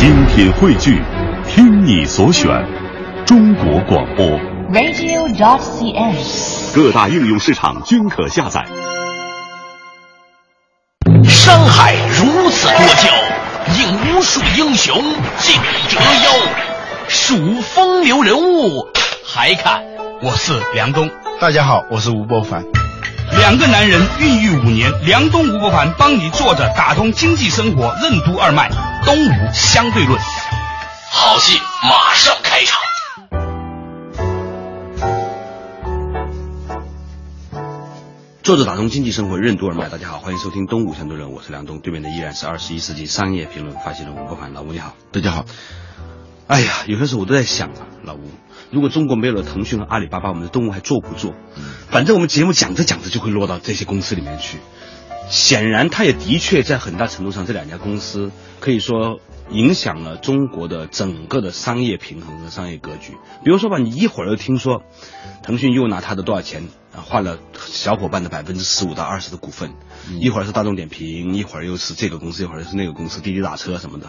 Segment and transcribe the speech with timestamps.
[0.00, 0.98] 精品汇聚，
[1.46, 2.48] 听你所选，
[3.26, 4.24] 中国广播。
[4.72, 6.16] radio.cn。
[6.74, 8.64] 各大应用市场均可下载。
[11.22, 13.10] 山海如此多娇，
[13.78, 14.96] 引无数英雄
[15.36, 15.60] 竞
[15.90, 16.32] 折腰。
[17.06, 18.88] 数风流人物，
[19.22, 19.84] 还看
[20.22, 21.10] 我是梁冬。
[21.38, 22.64] 大家好，我是吴伯凡。
[23.32, 28.70] 两个男人孕育五年，梁东、吴伯凡帮你坐着打通经济生活任督二脉，
[29.04, 30.18] 东吴相对论。
[31.10, 32.78] 好戏马上开场。
[38.42, 44.94] 作者打通经济生活任督二脉，大家好，欢迎收听东吴相对论，我是梁东，对面的依然是二十一世纪商业评论发起人吴伯凡，老吴你好。
[45.12, 45.44] 大家好。
[46.50, 48.22] 哎呀，有些时候我都在想啊，老吴，
[48.72, 51.32] 如果中国没有了腾讯和阿里巴巴，我们的动物还做不做？
[51.90, 54.58] 反正我们节目讲着讲着就会落到这些公司里面去。
[55.28, 59.20] 显然，它也的确在很大程度上，这两家公司可以说
[59.52, 63.12] 影响了中国的整个的商业平衡和商业格局。
[63.44, 64.82] 比如说吧，你一会儿又听说，
[65.44, 66.64] 腾讯又拿他的多少钱
[67.02, 69.72] 换了小伙伴的百分之十五到二十的股份，
[70.20, 74.08] 一会儿是大众点评，一会儿又是这个公司，一会儿又是那个公司，滴滴打车什么的。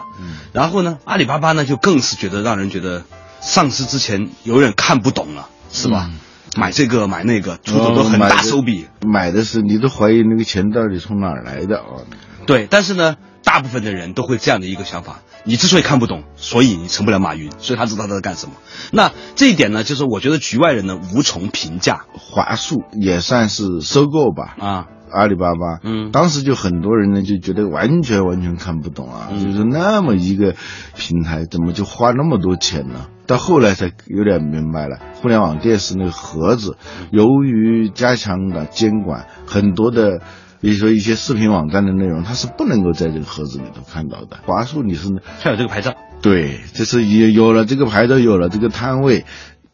[0.54, 3.04] 然后呢，阿里巴巴呢就更是觉得让人觉得
[3.42, 6.10] 上市之前有点看不懂了，是吧？
[6.58, 8.86] 买这个买那个，出手都很大手笔。
[9.06, 12.04] 买的是你都怀疑那个钱到底从哪儿来的啊？
[12.46, 18.54] 对，但是呢，大部分的人都会这样的一个想法：你之所以看不懂，所以你成不了马云，所以他知道他在干什么。
[18.92, 24.88] 那这一点呢，就是我觉得局外人呢无从评价华数也算是收购吧，啊。
[25.14, 25.82] 阿里巴巴。
[25.84, 30.56] 嗯当时就很多人呢就觉得完全完全看不懂啊，嗯就是那么一个
[30.96, 33.08] 平台，怎么就花那么多钱呢？
[33.28, 36.78] 到后来才有点明白了，互联网电视那个盒子，
[37.12, 40.22] 由于加强了监管，很多的。
[40.62, 44.38] 比如说一些视频网站的内容，它是不能够在这个盒子里头看到的。
[44.46, 45.10] 华数你是
[45.42, 49.26] 他有这个牌照，对，就是有有了这个牌照，有了这个摊位，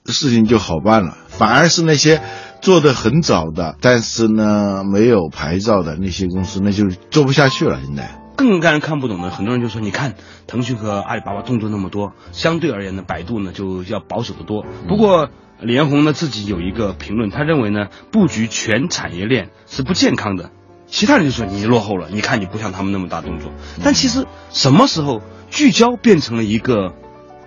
[0.06, 1.18] 事情就好办了。
[1.28, 2.22] 反而是那些
[2.62, 7.82] 做的很早的，但是呢没有牌照的那些公司，那就做不下去了。
[7.86, 10.16] 现在，更让人看不懂的，很多人就说：你看
[10.48, 14.66] 腾讯和阿里巴巴动作那么多，相对而言呢，百度呢就要保守得多。
[14.88, 20.52] 不过李彦宏呢自己有一个评论，他认为呢布局全产业链是不健康的。
[20.90, 23.52] 其他人就说你落后了，你看你不像他们那么大动作。
[23.84, 26.94] 但其实什么时候聚焦变成了一个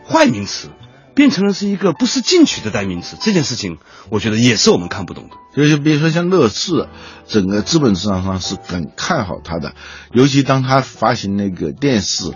[0.07, 0.69] 坏名词，
[1.15, 3.79] 变成了是一个不思进取的代名词，这件事情
[4.11, 5.37] 我觉得也是我们看不懂的。
[5.57, 6.89] 就是比如说像乐视，
[7.27, 9.75] 整个资本市场上是很看好它的，
[10.13, 12.33] 尤其当它发行那个电视。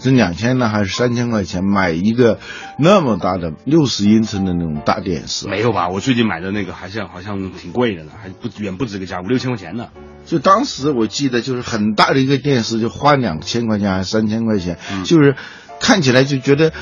[0.00, 2.38] 是两千呢还是三千块钱买一个
[2.78, 5.48] 那么大的六十英寸的那种大电视？
[5.48, 5.88] 没有吧？
[5.88, 9.88] 我最近买的那个还像好像挺贵的呢，还不远不止这个价，五六千块钱呢。
[10.24, 15.34] 就当时我记得就是很大的一个电视，就花两千块钱还是三千块钱，嗯就是
[15.80, 16.72] 看起来就觉得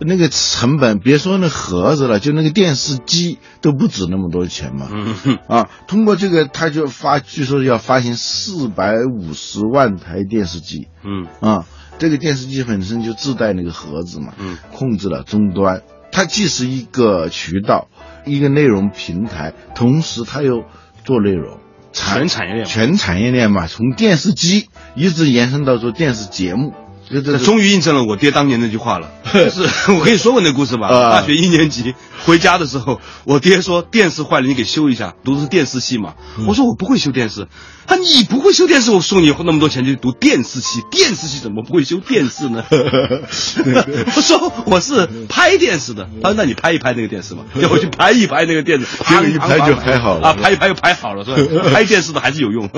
[0.00, 4.88] 那个成本，别说那盒子了，就那个电视机都不止那么多钱嘛。
[4.90, 11.66] 嗯，啊，通过这个他就发，据说要发行四百五十万台电视机嗯啊。
[11.98, 15.82] 这个电视机本身就自带那个盒子嘛，嗯，控制了终端，
[16.12, 17.88] 它既是一个渠道，
[18.24, 20.64] 一个内容平台，同时它又
[21.04, 21.58] 做内容。
[21.92, 26.74] 全产业链全产业链嘛，从电视机一直延伸到做电视节目，
[27.22, 29.10] 终于印证了我爹当年那句话了。
[29.32, 30.88] 就是 我跟你说过那故事吧？
[30.88, 31.94] 啊大学一年级
[32.24, 35.14] 回家的时候，我爹说电视坏了，你给修一下。
[35.24, 36.14] 读的是电视系嘛？
[36.46, 37.48] 我说我不会修电视。
[37.86, 40.82] 他，你不会修电视，我送你那么多钱去读电视系。
[40.90, 42.64] 电视系怎么不会修电视呢？
[42.70, 46.08] 我说我是拍电视的。
[46.22, 47.44] 他说那你拍一拍那个电视嘛。
[47.60, 51.68] 叫我去拍一拍那个电视，结果一拍就拍好了啊，拍一拍就拍好了，是吧？
[51.72, 52.70] 拍电视的还是有用。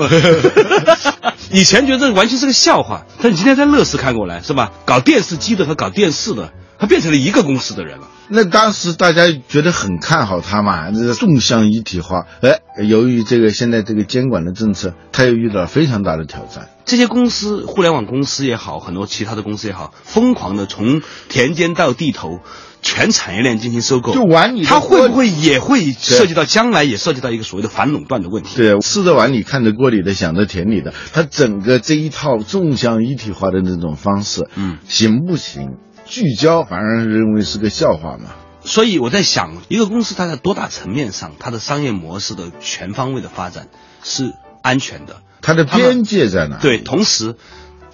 [1.51, 4.71] 以前觉得完全是个笑话，但你今天在乐视看过来是吧？
[4.85, 8.07] 搞电视机的和搞电视的，他变成了一个公司的人了。
[8.29, 12.25] 那当时大家觉得很看好他嘛，这个纵向一体化。
[12.41, 16.67] 哎，由于这个现在这个监管的政策，他又遇到了非常大的挑战。
[16.83, 22.39] 这些公司，互联网公司也好，很多其他的公司也好，疯狂的从田间到地头，
[22.81, 28.55] 全产业链进行收购，就碗里它会不会也会涉及到将来也涉及到一个所谓的反垄断的问题？
[28.55, 35.77] 对，吃着碗里看着锅里的，想着田里的，它整个这一套纵向一体化的那种方式，嗯，行不行？
[36.05, 38.29] 聚焦反而认为是个笑话嘛。
[38.63, 43.67] 所以我在想，一个公司它在多大层面上，它的商业模式的全方位的发展
[44.03, 45.21] 是安全的。
[45.41, 46.57] 它的边界在哪？
[46.57, 47.35] 对，同时，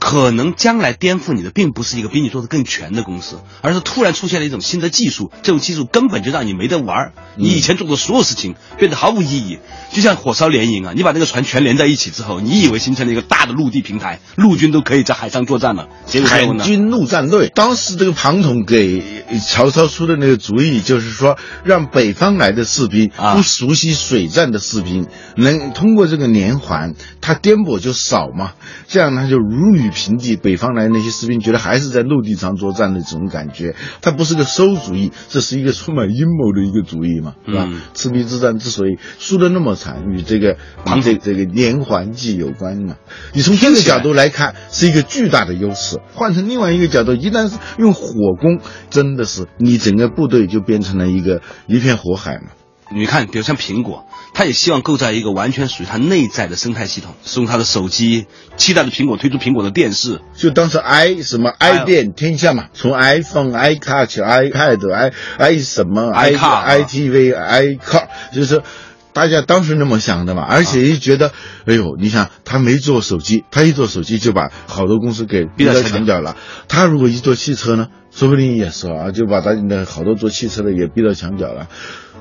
[0.04, 9.60] 可能将来颠覆你的并不是一个比你做的更全的公司，而是突然出现了一种新的技术，这种技术根本就让你没得玩儿，你以前做的所有事情变得毫无意义，
[9.94, 16.36] 就像火烧连营啊，你把那个船全连在一起之后，你以为形成了一个大的陆地平台，陆军都可以在海上作战了，结果呢？
[16.36, 19.02] 海军陆战队，当时这个庞统给
[19.48, 25.08] 曹操出的那个主意，就是说让北方来的士兵，啊不熟悉水战的士兵，
[25.38, 28.52] 能通过这个连环，他颠簸就少嘛，
[28.90, 30.36] 这样他就如履平地。
[30.36, 37.68] 北方来那些士兵觉得还是在陆地上作战的这种感觉，它不是个馊主意，这是一个充满阴谋的一个主意嘛，是吧？
[37.70, 40.58] 嗯赤壁之战之所以输得那么惨，与这个
[41.02, 42.96] 这这个连环计有关嘛。
[43.34, 46.00] 你从这个角度来看，是一个巨大的优势。
[46.14, 52.48] 换成另外一个角度，一旦是用火攻，真的是你整个部队就变成了一个一片火海嘛。
[52.92, 58.28] 你看，比如像苹果，它也希望构造一个完全属于它内在的生态系统，使用它的手机，
[58.58, 60.22] 期待着苹果推出苹果的电视。
[60.36, 68.62] 就当时 i 什么 i 店天下嘛，从 iPhone、iTouch、iPad、i i 什么 i iCar iTV、iCar，就是
[69.14, 71.32] 大家当时那么想的嘛，而且一觉得，
[71.66, 76.36] 哎呦，你想他没做手机，他一做手机就把好多公司给逼到墙墙角了。
[76.68, 81.68] 他如果一做汽车呢，说不定也是啊，就把他的好多做汽车的也逼到墙角了。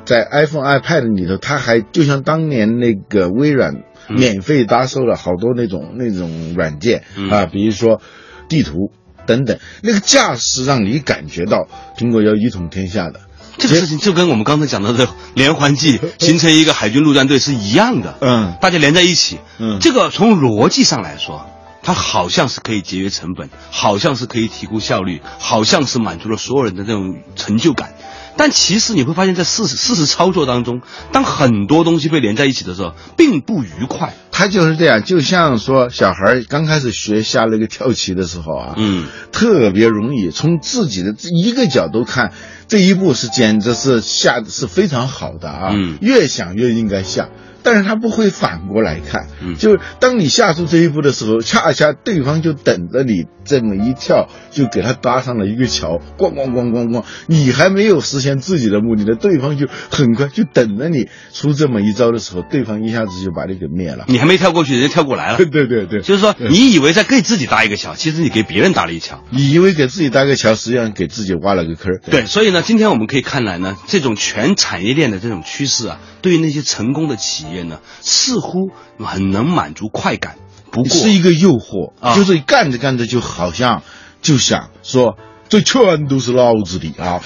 [0.05, 3.75] 在 iPhone、iPad 里头，它还就像当年那个微软
[4.09, 7.31] 免费搭售了好多那种那种软件、嗯。
[7.31, 8.01] 啊，比如说
[8.49, 8.93] 地图
[9.27, 13.21] 等等，那个架势让你感觉到苹果要一统天下的。
[13.59, 18.55] 这个事情就跟我们刚才讲到的连环计形成一个海军陆战队是一样的，嗯。
[18.61, 19.79] 大家连在一起，嗯。
[19.79, 21.47] 这个从逻辑上来说，
[21.83, 27.93] 它好像是可以节约成本，好像是可以提高效率，好像是满足了所有人的这种成就感。
[28.37, 30.83] 但其实你会发现在事实事实操作当中，
[31.13, 34.15] 当很多东西被连在一起的时候，并不愉快。
[34.33, 42.33] 他就是这样，就像说小孩儿刚开始学下那个跳棋的时候啊，嗯，特别容易从自己的这一个角度看，
[42.67, 47.29] 这一步是简直是下的是非常好的啊，嗯越想越应该下。
[47.65, 64.07] 但是他不会反过来看，嗯就是当你下出这一步的时候，恰恰对方就等着你这么一跳，就给他搭上了一个桥，咣咣咣咣咣，你还没有实现自己的目的呢，对方就很快就等着你出这么一招的时候，对方一下子就把你给灭了。
[64.09, 65.37] 你还没跳过去，人家跳过来了。
[65.43, 69.21] 对对对对，就是说，你以为在给自己搭一个桥，其实你给别人搭了一桥。
[69.31, 71.99] 你以为给自己搭个桥，实际上给自己挖了个坑儿。
[72.09, 78.71] 对，所以呢，今天我们可以看来呢，这种全产业链的这种趋势啊，对于那些成功的企业呢，似乎
[79.01, 80.37] 很能满足快感。
[80.71, 83.83] 不过是一个诱惑，啊就是干着干着就好像
[84.23, 85.17] 就想说，
[85.53, 87.21] 这全都是老子的啊，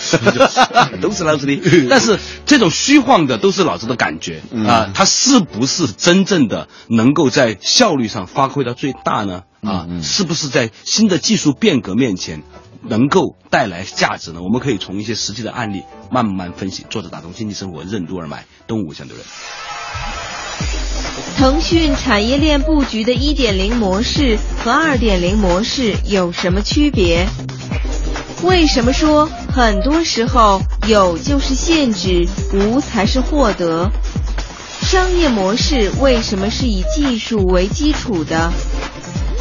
[1.00, 9.42] 都是老子的， 但是这种虚晃的都是老子的感觉啊，它是不是真正的能够在效率上发挥到最大呢？
[9.62, 12.42] 啊，是不是在新的技术变革面前
[12.82, 14.40] 能够带来价值呢？
[14.42, 16.84] 我们可以从一些实际的案例慢慢分析。
[16.90, 19.24] 作者打通经济生活任督二脉，东吴相对论。
[21.36, 27.28] 腾讯产业链布局的一点零模式和二点零模式有什么区别？
[28.42, 33.90] 为什么说很多时候有就是限制，无才是获得？
[34.82, 38.52] 商业模式为什么是以技术为基础的？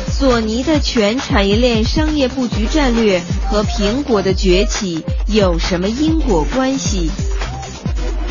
[0.10, 7.12] 索尼的全产业链商业布局战略和苹果的崛起有什么因果关系？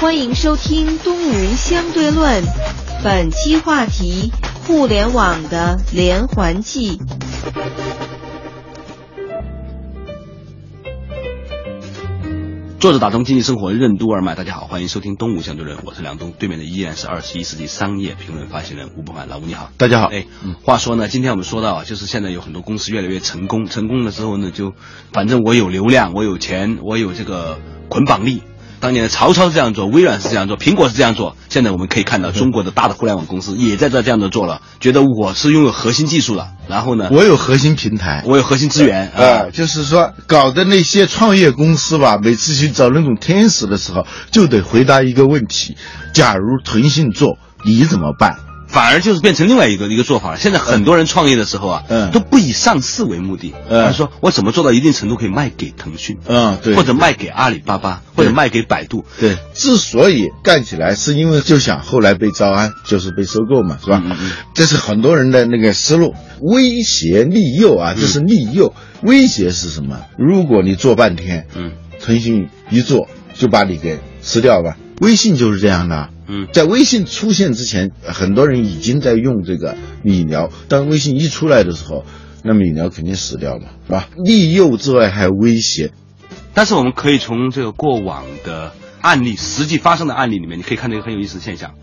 [0.01, 2.43] 欢迎收听《东吴相对论》，
[3.03, 4.33] 本期话题：
[4.67, 6.99] 互联网的连环计。
[12.85, 19.71] 作者打通经济生活任督二脉，大家好，欢迎收听东吴相对论，我是梁东，对面的依然是二十一世纪商业评论发行人吴不凡，老吴你好。
[19.79, 20.27] 大家好哎，
[20.65, 24.75] 话说呢，今天我们说到啊，就是现在有很多公司越来越成功，成功了之后呢，就
[25.15, 28.43] 反正我有流量，我有钱，我有这个捆绑力。
[28.85, 31.39] 当年的曹操是这样做，微软是这样做，苹果是这样做。
[31.49, 38.23] 现在我们可以看到，中国的大的互联网公司也在这这样的做了，觉得我是拥有核心技术的，然后呢，我有核心平台。
[38.27, 45.79] 我有核心资源啊呃，，就是说，搞的那些创业公司吧，每次去找那种天使的时候，就得回答一个问题：
[46.13, 48.37] 假如腾讯做，你怎么办？
[48.75, 50.37] 反而就是变成另外一个一个做法了。
[50.39, 59.05] 现在很多人创业的时候啊，嗯都不以上市为目的，嗯而是说我怎么做到一定程度可以卖给腾讯，嗯，对，或者卖给阿里巴巴，或者卖给百度。
[59.21, 64.03] 对，之所以干起来，是因为就想后来被招安，就是被收购嘛，是吧？
[64.05, 68.75] 嗯嗯嗯这是很多人的那个思路，威胁利诱啊，这是利诱。
[69.03, 70.01] 威胁是什么？
[70.19, 74.77] 如果你做半天，嗯腾讯一做就把你给吃掉吧。
[75.01, 76.09] 微信就是这样的。
[76.27, 82.05] 嗯在微信出现之前，很多人已经在用这个理疗，当微信一出来的时候，
[82.43, 84.09] 那么理疗肯定死掉嘛，是吧？
[84.17, 85.93] 利诱之外还有威胁。
[86.55, 91.75] 但是我们可以从这个过往的案例、实际发生的案例里面，你可以看到一个很有意思的现象：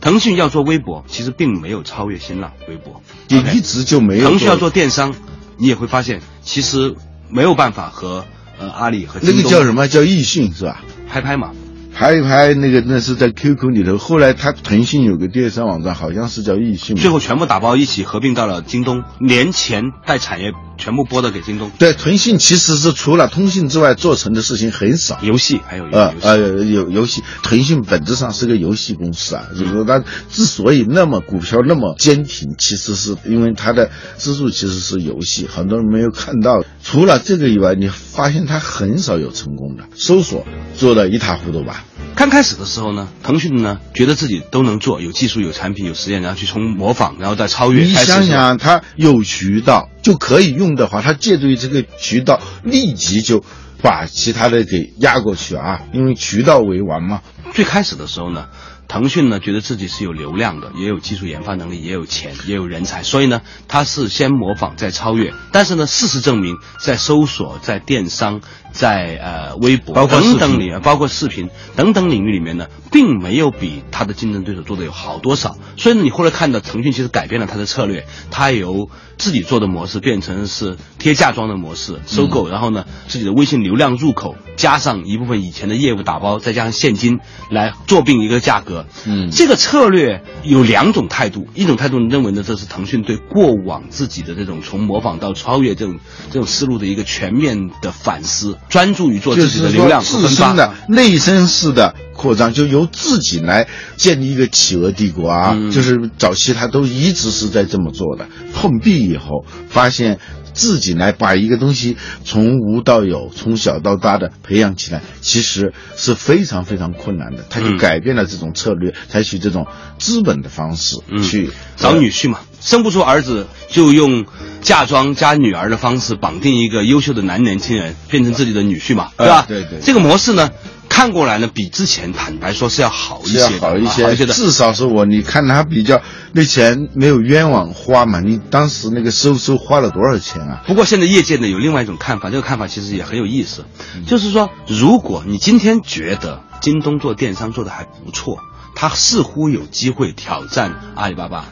[0.00, 4.28] 腾讯要做微博，其实并没有超越新浪微博，也一直就没有。
[4.28, 5.14] 腾讯要做电商，
[5.58, 6.94] 你也会发现，其实
[7.30, 8.24] 没有办法和
[8.58, 10.82] 呃阿里和那个叫什么叫易迅是吧？
[11.08, 11.52] 拍拍嘛。
[11.98, 21.70] 拍一拍那个那是在 QQ 里头，后来他腾讯有个电商网站，好像是叫易信，最后全部打包一起合并到了京东，年前带产业全部拨到给京东。
[21.78, 36.62] 对，腾讯其实是除了通信之外做成的事情很少，游戏还有呃呃有游戏，腾讯本质上是个游戏公司啊，就是说它之所以那么股票那么坚挺，其实是因为它的支柱其实是游戏，很多人没有看到。
[36.82, 41.84] 除了这个以外，你发现它很少有成功的搜索做的一塌糊涂吧。
[42.14, 47.84] 刚开始的时候呢，腾讯呢觉得自己都能做，有技术、有产品、有实验，然后去从模仿，然后再超越。
[47.84, 53.44] 你想想，他有渠道就可以用的话，他借助于这个渠道，立即就
[53.82, 57.20] 把其他的给压过去啊，因为渠道为王嘛。
[57.52, 58.46] 最开始的时候呢。
[58.88, 65.34] 腾讯呢，觉得自己是有流量的，也有技术研发能力，也有钱，也有人才，所以呢，他是先模仿再超越。
[65.50, 68.42] 但是呢，事实证明，在搜索、在电商、
[68.76, 75.56] 在呃微博等等里面，包括视频等等领域里面呢，并没有比他的竞争对手做的有好多少。
[75.76, 87.18] 所以呢，你后来看到腾讯其实改变了他的策略，他由自己做的模式变成是贴嫁妆的模式，收购，然后呢，自己的微信流量入口加上一部分以前的业务打包，再加上现金
[87.50, 88.84] 来做并一个价格。
[89.06, 95.98] 嗯，这个策略有两种态度，一种态度认为呢，这是腾讯对过往自己的这种从模仿到超越这种
[96.30, 110.18] 这种思路的一个全面的反思，专注于做自己的流量自身的内生式的扩张，就由自己来建立一个企鹅帝国啊，就是早期他都一直是在这么做的，碰壁以后发现。
[110.56, 117.44] 自己来把一个东西从无到有，从小到大的培养起来，其实是非常非常困难的。
[117.50, 119.66] 他就改变了这种策略，采取这种
[119.98, 122.40] 资本的方式去找女婿嘛。
[122.58, 124.24] 生不出儿子，就用
[124.66, 129.44] 嫁妆加女儿的方式绑定一个优秀的男年轻人，变成自己的女婿嘛，对吧？
[129.46, 129.78] 对对。
[129.80, 130.50] 这个模式呢？
[130.88, 136.00] 看过来呢，比之前坦白说是要好一些，好一些，至少是我你看他比较
[136.32, 140.64] 那钱没有冤枉花嘛，你当时那个收收花了多少钱啊？
[140.66, 143.66] 不过现在业界呢有另外一种看法，这个看法其实也很有意思，
[144.08, 148.38] 就是说，如果你今天觉得京东做电商做的还不错，
[148.74, 151.44] 他似乎有机会挑战阿里巴巴，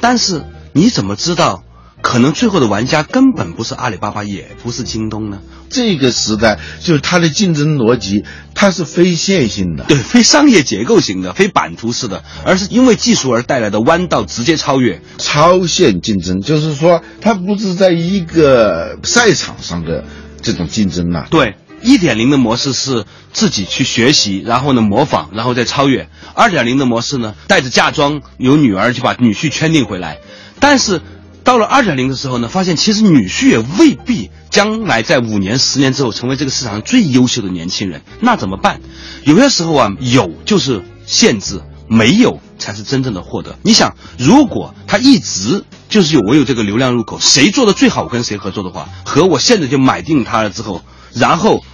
[0.00, 1.64] 但是你怎么知道？
[2.02, 5.40] 可能最后的玩家根本不是阿里巴巴，也不是京东呢。
[5.70, 16.42] 这个时代就是它的竞争逻辑，它是非线性的，对，非商业结构型的，非版图式的，而是因为技术而带来的弯道直接超越、超线竞争。
[16.42, 20.04] 就是说，它不是在一个赛场上的
[20.42, 21.26] 这种竞争呐。
[21.30, 30.18] 对，一点零的模式是自己去学习，然后呢模仿，然后再超越；二点零的模式呢，带着嫁妆，有女儿就把女婿圈定回来，
[30.58, 31.00] 但是。
[31.44, 38.80] 到了二点零的时候呢，发现其实女婿也未必将来在五年、十年之后成为这个市场上最优秀的年轻人，那怎么办？
[39.24, 43.58] 有些时候啊，有就是限制，没有才是真正的获得。
[43.62, 50.82] 你想，如果他一直就是有我有这个流量入口，谁做的最好，我跟谁合作的话，和我现在就买定他了之后，
[51.12, 51.64] 然后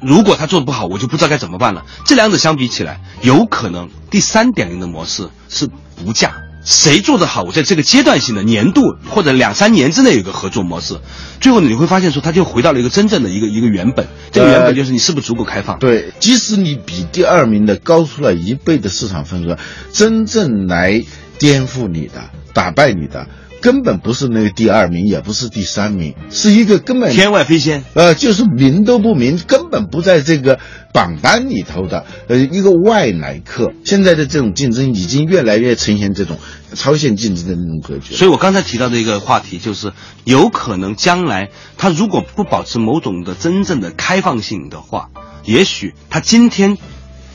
[0.00, 1.84] 如果他做的不好，我就不知道该怎么办了。
[2.04, 5.68] 这两者相比起来，有可能第三点零的模式是
[6.04, 6.41] 不价。
[6.64, 10.98] 谁做得好，我在这个阶段性的年度或者两三年之内有个合作模式，
[11.40, 15.78] 最后你会发现说，他就回到了一个真正的一个一个原本，这个原本就是你是不是足够开放？
[15.78, 19.58] 对，即使你比第二名的高出了一倍的市场份额，
[19.92, 21.02] 真正来
[21.38, 23.26] 颠覆你的、打败你的。
[23.62, 30.58] 根本不是那个第二名，也不是第三名，是一个根本天外飞仙，呃，就是名都不名，根本不在这个
[30.92, 33.72] 榜单里头的，呃，一个外来客。
[33.84, 36.38] 现在的这种竞争已经越来越呈现这种
[36.74, 38.14] 超限竞争的那种格局。
[38.14, 39.92] 所以我刚才提到的一个话题，就是
[40.24, 45.08] 有可能将来他如果不保持某种的真正的开放性的话，
[45.44, 46.76] 也许他今天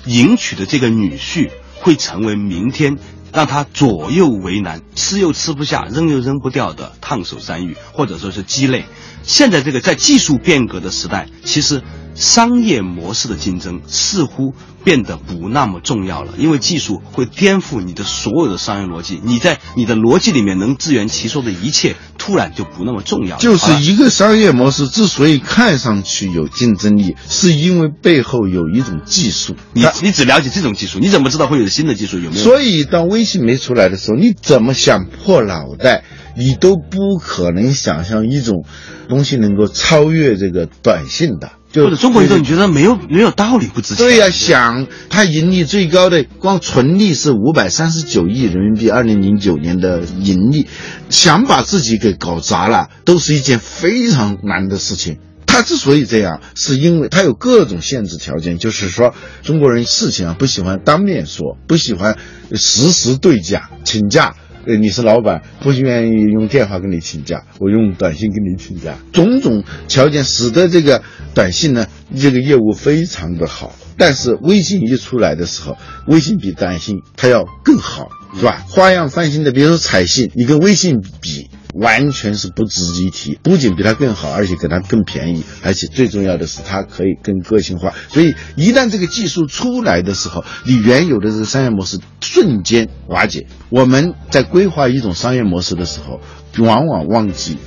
[0.06, 2.98] 迎娶的这个女婿会成为明天。
[3.34, 8.86] 让他左右为难，吃又吃不下，扔又扔不掉的烫手山芋，或者说是鸡肋。
[9.24, 11.82] 现在这个在技术变革的时代，其实。
[12.18, 19.22] 商业模式的竞争似乎变得不那么重要了，因为技术会颠覆你的所有的商业逻辑。
[19.24, 23.38] 你在你的逻辑里面能自圆其说的一切，突然就不那么重要。
[23.38, 29.56] 就是一个商业模式之所以看上去有竞争力，是因为背后有一种技术。
[29.74, 32.44] 你你只了解这种技术，你怎么知道会有新的技术有没有？
[32.44, 36.04] 所以当微信没出来的时候，你怎么想破脑袋
[36.36, 38.66] 你都不可能想象一种
[39.08, 41.52] 东西能够超越这个短信的。
[41.72, 44.06] 就或者中国移动，你觉得没有没有道理不值钱？
[44.06, 50.68] 对呀、想它盈利最高的，光纯利是五百三十九亿人民币，二零零九年的盈利，
[51.10, 55.18] 想把自己给搞砸了，都是一件非常难的事情。
[55.46, 62.18] 它之所以这样，是因为它有各种限制条件，就是说中国人事情啊不喜欢当面说，不喜欢
[62.54, 64.36] 实时对价请假。
[64.68, 71.02] 呃，你是老板，不愿意用电话跟你请假，我用短信跟你请假，种种条件使得这个
[71.34, 71.88] 短信呢，
[72.20, 73.74] 这个业务非常的好。
[73.98, 78.66] 但是微信一出来的时候，微信比短信它要更好，是吧？
[78.68, 87.94] 花样翻新的，比如说彩信，你跟微信比，完全是不值一提，不仅比它更好，而且给它更便宜，而且最重要的是它可以更个性化。
[88.10, 93.48] 所以一旦这个技术出来的时候，你原有的这个商业模式瞬间瓦解。
[93.70, 96.20] 我们在规划一种商业模式的时候，
[96.58, 97.58] 往往忘记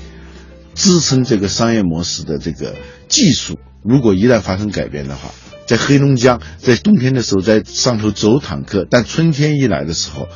[0.75, 2.75] 支撑这个商业模式的这个
[3.09, 5.30] 技术，如果一旦发生改变的话，
[5.66, 10.26] 在黑龙江，在冬天的时候在上头走坦克，但春天一来的时候，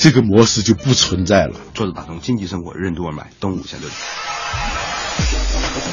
[0.00, 1.60] 这个模式就不存在了。
[1.74, 3.92] 作者打通经济生活任督二脉，东吴相对论。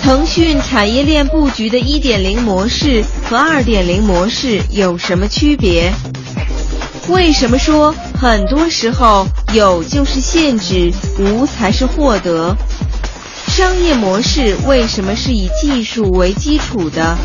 [0.01, 5.91] 腾讯产业链布局的一点零模式和二点零模式有什么区别？
[7.09, 12.55] 为什么说很多时候有就是限制，无才是获得？
[13.47, 17.17] 商业模式为什么是以技术为基础的？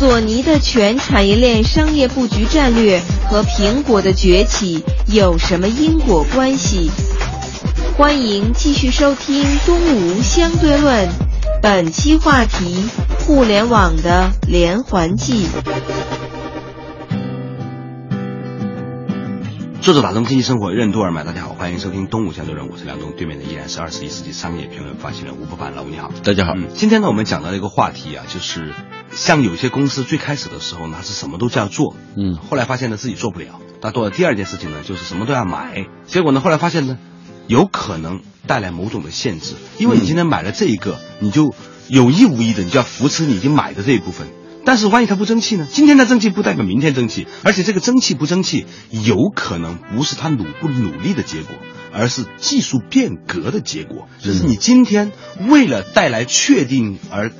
[0.00, 6.90] 索尼的全产业链商业布局战略和苹果的崛起有什么因果关系？
[7.98, 11.06] 欢迎继续收听《东吴相对论》，
[11.60, 12.82] 本期话题：
[13.26, 15.46] 互联网的连环计。
[19.82, 28.72] 作者打通经济生活任督二脉，大家好，欢迎收听东吴相对论，我是梁东，对面的依然是二十一世纪商业评论发行人吴伯凡，老吴你好，大家好嗯，今天呢，我们讲到一个话题啊，就是
[29.12, 36.98] 像有些公司最开始的时候呢，是什么都叫做，嗯后来发现呢自己做不了，他做的第二件事情呢，就是什么都要买，结果呢，后来发现呢，
[37.46, 41.54] 有可能带来某种的限制，因为你今天买了这一个，你就
[41.88, 44.28] 有意无意的你就要扶持你已经买的这一部分。
[44.62, 45.66] 但是万一它不争气呢？
[45.72, 51.56] 今天它争气不代表明天争气，而且这个争气不争气，有可能不是他努不努力的结果，
[51.92, 54.06] 而是技术变革的结果。
[54.20, 55.12] 就是你今天
[55.48, 57.32] 为了带来确定而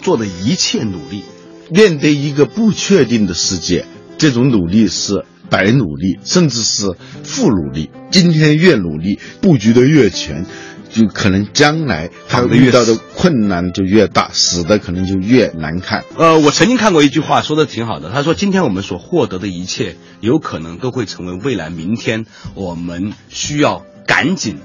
[0.00, 1.24] 做的一切努力，
[1.70, 7.90] 面对一个不确定的世界，这种努力是白努力，甚至是负努力。
[8.10, 10.46] 今天越努力，布局的越全，
[10.90, 16.04] 就可能将来他遇到的困难就越大，死的可能就越难看。
[16.16, 18.10] 呃，我曾经看过一句话，说的挺好的。
[18.10, 24.58] 他说，今天我们所获得的一切，有可能都会成为未来明天我们需要赶紧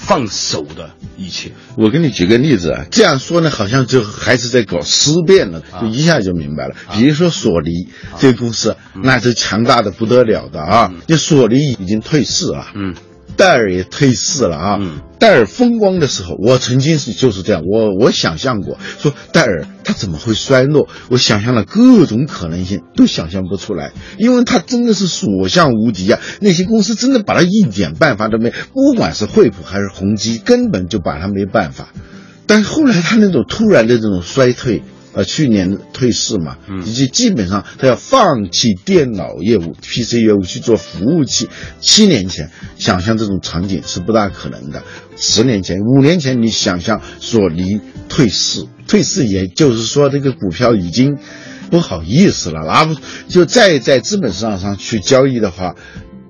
[0.00, 1.52] 放手的一切。
[1.76, 6.74] 我给你举个例子啊，这样说呢，好像就还是在搞思辨了，就一下就明白了。
[6.92, 12.94] 比如说索尼这个公司，那是强大的不得了的啊，就索尼已经退市了，嗯，
[13.40, 14.76] 戴尔也退市了啊。
[14.78, 20.88] 嗯戴尔风光的时候，我曾经是就是这样，我我想象过，说戴尔它怎么会衰落？
[21.10, 26.18] 我想象了各种可能性，都想象不出来，因为它真的是所向无敌啊！
[26.40, 31.88] 那些公司真的把它一点办法都没，不管是惠普还是宏基，根本就把它没办法。
[32.46, 41.48] 但是后来他那种突然的这种衰退，呃，去年退市嘛，嗯以及基本上他要放弃电脑业务、PC 业务去做服务器。
[41.80, 44.82] 七年前想象这种场景是不大可能的，
[45.16, 51.18] 十年前、五年前你想象索尼退市，退市也就是说这个股票已经
[51.70, 52.94] 不好意思了，拿不
[53.28, 55.74] 就再在资本市场上去交易的话。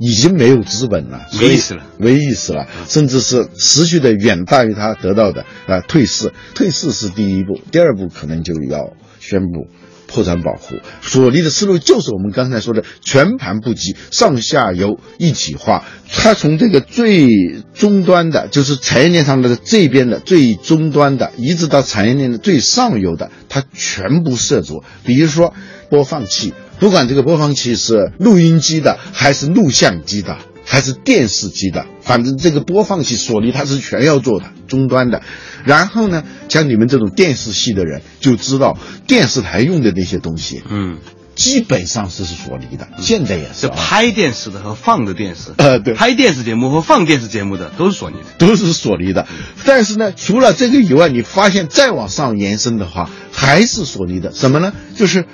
[0.00, 9.68] 已经没有资本了，没意思了没意思了，甚至是失去的远大于他得到的啊、退市，退市是第一步，第二步可能就要宣布
[10.06, 10.76] 破产保护。
[11.02, 15.84] 索尼的思路就是我们刚才说的全盘布局，上下游一体化。
[16.10, 17.28] 它从这个最
[17.74, 24.82] 终端的，就是产业链上的这边的最终端的，一直到产业链的最上游的，它全部涉足。
[25.04, 25.52] 比如说
[25.90, 35.22] 播放器，不管这个播放器是录音机的，还是录像机的，还是电视机的，反正这个播放器索尼它是全要做的，终端的。
[35.64, 40.96] 然后呢，像你们这种电视系的人就知道电视台用的那些东西，嗯，
[41.36, 43.68] 基本上是是索尼的，现在也是、啊。
[43.68, 48.24] 就拍电视的和放的电视，呃对拍电视节目和放电视节目的都是索尼的。
[48.38, 49.28] 都是索尼的，
[49.66, 54.32] 但是呢，除了这个以外，你发现再往上延伸的话，还是索尼的。
[54.32, 54.72] 什么呢？
[54.96, 55.26] 就是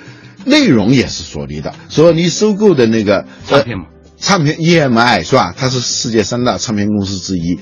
[0.47, 1.73] 内容也是索尼的。
[1.89, 3.85] 索尼收购的那个唱片嘛，
[4.17, 5.53] 唱片 EMI 是吧？
[5.55, 7.59] 它是世界三大唱片公司之一。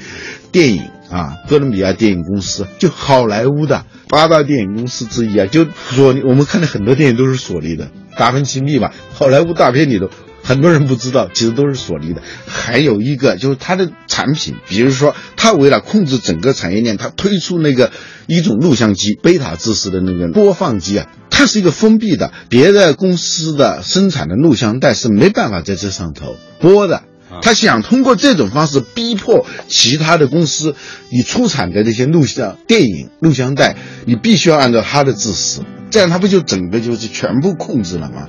[0.51, 6.21] 电影啊，哥伦比亚电影公司，就好莱坞的八大电影公司之一啊，就索尼。
[6.23, 7.85] 我们看的很多电影都是索尼的，
[8.17, 10.09] 《达芬奇密码》，好莱坞大片里头。
[10.45, 12.21] 很多人不知道，其实都是索尼的。
[12.45, 17.91] 还有一个就是它的产品，比如说，它为了控制整个产业链，它推出那个
[18.27, 27.01] 一种录像机，贝塔制式的那个播放机啊，它是一个封闭的，别的公司的生产的录像带是没办法在这上头播的。
[27.41, 30.75] 他想通过这种方式逼迫其他的公司，
[31.09, 38.27] 你出产的那些录像电影录像带，你必须要按照他的指示，这样他不就整个就是全部控制了吗？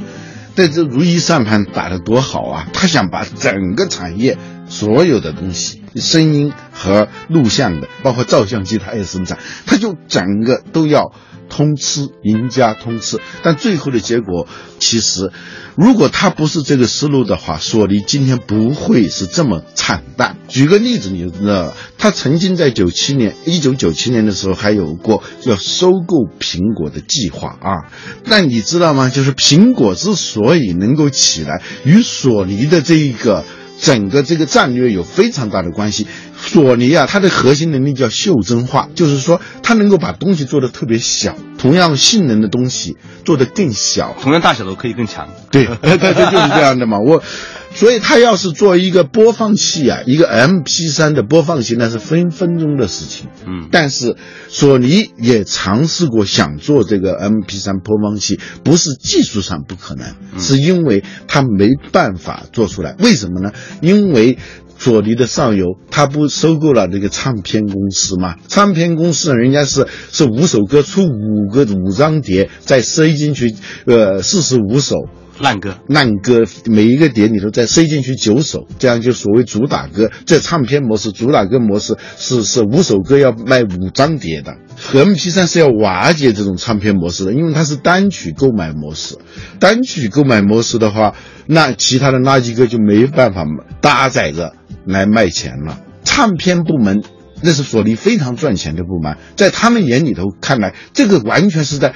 [0.57, 2.67] 在这如意算盘打得多好啊！
[2.73, 4.39] 他想把整个产业
[4.69, 11.13] 所有的东西，声音和录像的，包括照相机，它也生产，它就整个都要。
[11.49, 14.49] 通吃，赢家通吃，但最后的结果，
[14.81, 15.31] 其实，
[15.77, 20.39] 如果他不是这个思路的话，索尼今天不会是这么惨淡。
[20.49, 27.93] 举个例子，你就知道，他曾经在九七年，一九九七年的时候，还有过要收购苹果的计划啊。
[28.25, 29.09] 但你知道吗？
[29.09, 33.45] 就是苹果之所以能够起来，与索尼的这一个。
[33.81, 36.07] 整个这个战略有非常大的关系。
[36.39, 45.29] 索尼啊，它的核心能力叫袖珍化，就是说它能够把东西做得特别小，同样性能的东西做得更小，同样大小的可以更强。
[45.51, 46.99] 对， 对对，就是这样的嘛。
[46.99, 47.23] 我。
[47.77, 53.29] 所以他要是做一个播放器啊，一个 M P 三的播放器，那是分分钟的事情。
[53.47, 54.17] 嗯，但是
[54.49, 62.97] 索尼也尝试过想做这个 M P 三播放器，不是技术上不可能，是因为他没办法做出来。
[62.99, 63.53] 为什么呢？
[63.83, 64.39] 因为
[64.79, 68.37] 索尼的上游他不收购了那个唱片公司嘛？
[68.49, 74.95] 唱片公司人家是是五首歌出五个五张碟，再塞进去，呃，四十五首。
[75.39, 80.11] 烂歌，烂歌，每一个碟里头再塞进去九首，这样就所谓主打歌。
[80.25, 84.57] 这唱片模式，主打歌模式是是五首歌要卖五张碟的。
[84.95, 89.19] M P 三是要瓦解这种唱片模式的，因为它是单曲购买模式。
[89.61, 91.15] 单曲购买模式的话，
[91.47, 93.45] 那其他的垃圾歌就没办法
[93.81, 94.55] 搭载着
[94.87, 95.81] 来卖钱了。
[96.03, 97.03] 唱片部门
[97.43, 101.95] 那是索尼非常赚钱的部门，在他们眼里头看来，这个完全是在。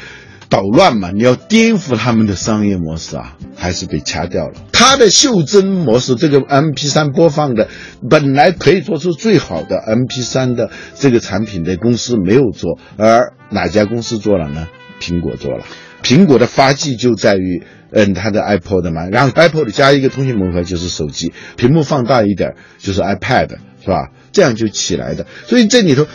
[0.50, 4.54] 捣乱嘛，你要颠覆他们的商业模式啊，还是被掐掉了。
[4.72, 7.68] 他的袖珍模式，这个 M P 三播放的，
[8.10, 14.66] 本来可以做出最好的 M P 三的这个产品的公司没有做，而哪家公司做了呢？
[15.00, 15.64] 苹果做了。
[16.02, 23.50] 苹果的发迹就在于，嗯，它的 iPod 嘛，然后 iPod 加一个通信模块就是手机，屏幕放大一点就是 iPad，
[23.82, 24.08] 是吧？
[24.32, 25.26] 这样就起来的。
[25.46, 26.08] 所以这里头。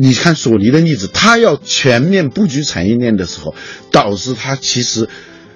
[0.00, 3.54] 你看索尼的例子，它要全面布局产业链的时候，
[3.90, 5.08] 导致它其实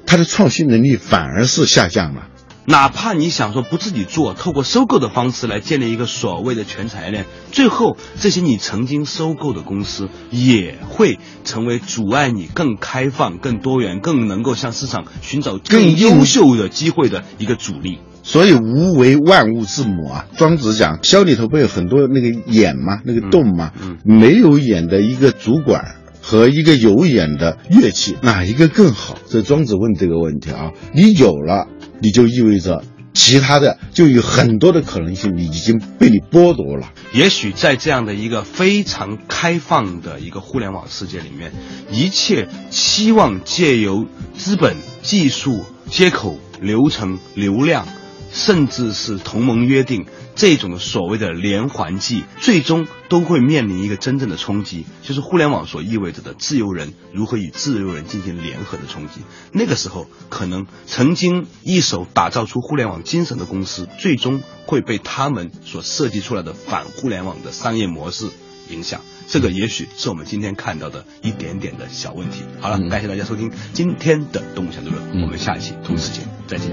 [0.07, 2.29] 它的创新能力反而是下降了。
[2.65, 17.99] 哪怕你想说不自己做，透过收购的方式来建立一个所谓的全产业链，最后这些你曾经收购的公司也会成为阻碍你更开放、更多元、更能够向市场寻找更优秀的机会的一个阻力。
[18.23, 20.27] 所以无为万物之母啊！
[20.37, 23.01] 庄子讲，箫里头不有很多那个眼吗？
[23.05, 23.73] 那个洞吗？
[23.83, 29.19] 嗯，没有眼的一个主管和一个有眼的乐器，哪一个更好？
[29.29, 30.71] 这庄子问这个问题啊！
[30.95, 31.67] 你有了，
[32.01, 36.93] 你就意味着其他的就有很多的可能性，你已经被你剥夺了。
[37.13, 41.53] 也许在这样的一个非常开放的一个互联网世界里面，
[41.91, 47.87] 一切期望借由资本、技术、接口、流程、流量。
[48.33, 59.21] 甚至是同盟约定这种的所谓的连环计，最终都会面临一个真正的冲击，就是互联网所意味着的自由人如何与自由人进行联合的冲击。
[59.53, 68.31] 那个时候，可能曾经一手打造出互联网精神的公司，最终会被他们所设计出来的反互联网的商业模式
[68.71, 69.03] 影响。
[69.29, 72.43] 这个也许是我们今天看到的一点点的小问题。
[72.61, 76.73] 好了，感谢大家收听今天的动物相对论，我们下一期同时见再见。